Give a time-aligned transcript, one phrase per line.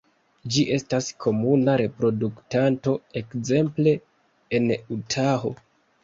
[0.53, 3.93] Ĝi estas komuna reproduktanto ekzemple
[4.59, 5.53] en Utaho.